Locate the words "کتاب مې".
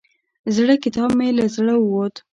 0.83-1.29